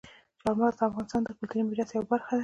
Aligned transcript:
چار 0.41 0.53
مغز 0.59 0.75
د 0.77 0.81
افغانستان 0.89 1.21
د 1.23 1.29
کلتوري 1.37 1.61
میراث 1.63 1.89
یوه 1.93 2.07
برخه 2.11 2.31
ده. 2.37 2.39